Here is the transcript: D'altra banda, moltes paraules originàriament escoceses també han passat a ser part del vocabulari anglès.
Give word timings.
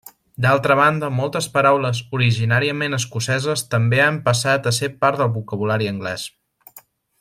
D'altra 0.43 0.77
banda, 0.79 1.09
moltes 1.17 1.47
paraules 1.57 1.99
originàriament 2.19 2.99
escoceses 2.99 3.67
també 3.77 4.03
han 4.09 4.21
passat 4.31 4.71
a 4.73 4.77
ser 4.81 4.93
part 5.05 5.23
del 5.25 5.33
vocabulari 5.41 5.95
anglès. 5.97 6.29